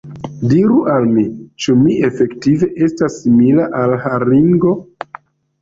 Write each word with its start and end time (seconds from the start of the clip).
Diru 0.51 0.77
al 0.93 1.03
mi, 1.17 1.25
ĉu 1.65 1.75
mi 1.83 1.97
efektive 2.09 2.71
estas 2.87 3.21
simila 3.21 3.71
al 3.83 3.95
haringo? 4.07 4.77